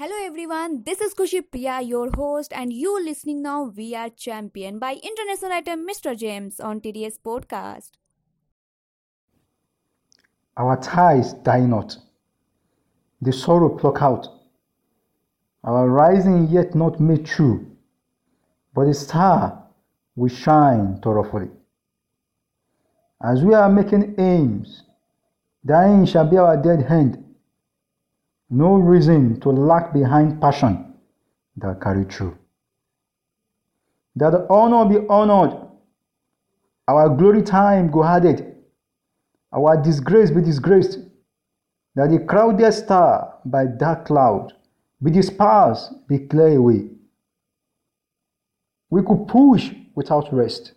Hello 0.00 0.16
everyone, 0.24 0.82
this 0.84 0.98
is 1.02 1.12
Kushi 1.12 1.42
Priya, 1.42 1.82
your 1.82 2.10
host, 2.12 2.54
and 2.54 2.72
you 2.72 3.04
listening 3.04 3.42
now 3.42 3.64
We 3.64 3.94
Are 3.94 4.08
Champion 4.08 4.78
by 4.78 4.94
international 4.94 5.50
writer 5.50 5.76
Mr. 5.76 6.16
James 6.16 6.58
on 6.58 6.80
TDS 6.80 7.18
Podcast. 7.22 7.90
Our 10.56 10.78
ties 10.78 11.34
die 11.34 11.66
not, 11.66 11.98
the 13.20 13.30
sorrow 13.30 13.68
pluck 13.68 14.00
out. 14.00 14.26
Our 15.64 15.86
rising 15.90 16.48
yet 16.48 16.74
not 16.74 16.98
made 16.98 17.26
true, 17.26 17.66
but 18.74 18.86
the 18.86 18.94
star 18.94 19.64
will 20.16 20.34
shine 20.34 20.98
thoroughly. 21.02 21.50
As 23.22 23.44
we 23.44 23.52
are 23.52 23.68
making 23.68 24.14
aims, 24.16 24.84
dying 25.66 26.06
shall 26.06 26.24
be 26.24 26.38
our 26.38 26.56
dead 26.56 26.86
hand 26.86 27.22
no 28.50 28.74
reason 28.74 29.38
to 29.40 29.50
lag 29.50 29.92
behind 29.92 30.40
passion 30.40 30.92
that 31.56 31.80
carry 31.80 32.04
through. 32.04 32.36
That 34.16 34.30
the 34.30 34.46
honor 34.50 34.88
be 34.88 35.06
honored, 35.08 35.56
our 36.88 37.08
glory 37.16 37.42
time 37.42 37.90
go 37.90 38.02
added, 38.02 38.56
our 39.52 39.80
disgrace 39.80 40.32
be 40.32 40.42
disgraced, 40.42 40.98
that 41.94 42.10
the 42.10 42.18
crowded 42.18 42.72
star 42.72 43.38
by 43.44 43.66
dark 43.66 44.06
cloud 44.06 44.52
be 45.02 45.12
dispersed, 45.12 45.92
be 46.08 46.18
clear 46.18 46.58
away. 46.58 46.88
We 48.90 49.02
could 49.02 49.28
push 49.28 49.70
without 49.94 50.32
rest, 50.34 50.72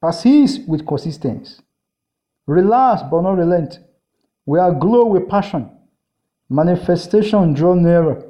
persist 0.00 0.68
with 0.68 0.86
consistency, 0.86 1.56
relax 2.46 3.02
but 3.10 3.22
not 3.22 3.38
relent. 3.38 3.80
We 4.46 4.60
are 4.60 4.72
glow 4.72 5.06
with 5.06 5.28
passion 5.28 5.77
manifestation 6.48 7.52
draw 7.52 7.74
nearer. 7.74 8.24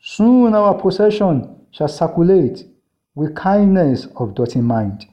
Soon 0.00 0.54
our 0.54 0.74
possession 0.74 1.66
shall 1.70 1.88
circulate 1.88 2.66
with 3.14 3.34
kindness 3.34 4.06
of 4.16 4.34
dirty 4.34 4.60
mind. 4.60 5.06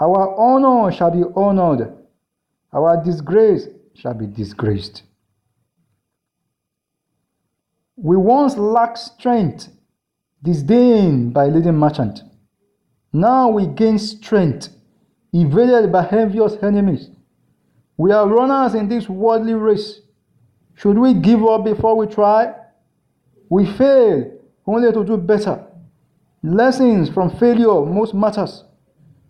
Our 0.00 0.34
honor 0.38 0.92
shall 0.92 1.10
be 1.10 1.24
honored, 1.36 1.92
our 2.72 3.02
disgrace 3.02 3.68
shall 3.94 4.14
be 4.14 4.26
disgraced. 4.26 5.02
We 7.96 8.16
once 8.16 8.56
lacked 8.56 8.98
strength, 8.98 9.68
disdained 10.42 11.32
by 11.32 11.46
leading 11.46 11.76
merchant. 11.76 12.22
Now 13.12 13.48
we 13.50 13.66
gain 13.66 13.98
strength, 13.98 14.68
evaded 15.32 15.92
by 15.92 16.08
envious 16.08 16.56
enemies. 16.60 17.10
We 17.96 18.10
are 18.10 18.26
runners 18.28 18.74
in 18.74 18.88
this 18.88 19.08
worldly 19.08 19.54
race. 19.54 20.00
Should 20.76 20.98
we 20.98 21.14
give 21.14 21.44
up 21.44 21.64
before 21.64 21.96
we 21.96 22.06
try? 22.06 22.54
We 23.48 23.66
fail 23.66 24.32
only 24.66 24.92
to 24.92 25.04
do 25.04 25.16
better. 25.16 25.64
Lessons 26.42 27.08
from 27.08 27.30
failure 27.38 27.84
most 27.84 28.14
matters. 28.14 28.64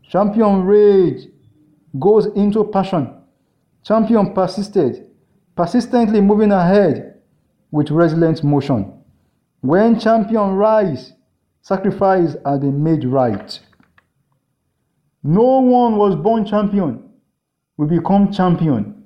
Champion 0.02 0.62
rage 0.64 1.28
goes 1.98 2.26
into 2.34 2.64
passion. 2.64 3.14
Champion 3.82 4.32
persisted, 4.32 5.06
persistently 5.56 6.20
moving 6.20 6.52
ahead 6.52 7.20
with 7.70 7.90
resilient 7.90 8.42
motion. 8.42 8.92
When 9.60 9.98
champion 9.98 10.54
rise, 10.54 11.12
sacrifice 11.62 12.36
has 12.44 12.60
been 12.60 12.82
made 12.82 13.04
right. 13.04 13.58
No 15.22 15.60
one 15.60 15.96
was 15.96 16.16
born 16.16 16.44
champion. 16.44 17.02
We 17.76 17.86
become 17.86 18.32
champion. 18.32 19.04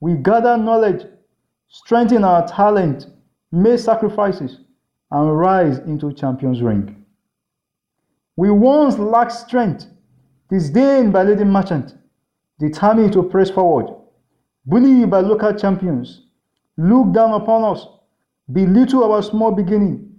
We 0.00 0.14
gather 0.14 0.56
knowledge 0.56 1.06
strengthen 1.74 2.22
our 2.22 2.46
talent, 2.46 3.08
make 3.50 3.80
sacrifices, 3.80 4.60
and 5.10 5.36
rise 5.36 5.78
into 5.78 6.12
champion's 6.12 6.62
ring. 6.62 7.04
We 8.36 8.50
once 8.50 8.96
lacked 8.96 9.32
strength, 9.32 9.86
disdained 10.48 11.12
by 11.12 11.24
leading 11.24 11.50
merchant, 11.50 11.94
determined 12.60 13.12
to 13.14 13.24
press 13.24 13.50
forward, 13.50 13.92
bullied 14.64 15.10
by 15.10 15.18
local 15.18 15.52
champions, 15.52 16.26
looked 16.76 17.12
down 17.12 17.32
upon 17.32 17.64
us, 17.64 17.88
belittled 18.52 19.10
our 19.10 19.22
small 19.22 19.50
beginning. 19.50 20.14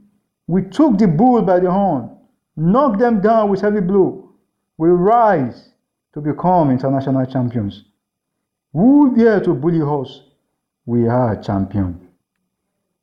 We 0.48 0.64
took 0.64 0.98
the 0.98 1.08
bull 1.08 1.42
by 1.42 1.62
the 1.62 1.72
horn, 1.72 2.18
knocked 2.58 3.00
them 3.00 3.22
down 3.22 3.50
with 3.50 3.62
heavy 3.62 3.80
blow. 3.80 4.34
We 4.78 4.90
rise 4.90 5.70
to 6.16 6.20
become 6.20 6.70
international 6.70 7.26
champions. 7.26 7.86
Who 8.74 9.16
dare 9.16 9.40
to 9.40 9.54
bully 9.54 9.82
us? 9.82 10.25
We 10.86 11.08
are 11.08 11.34
a 11.34 11.44
champion 11.44 12.05